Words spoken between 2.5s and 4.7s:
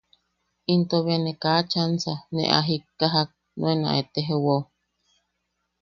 a jikkajak nuen a eteowa’u.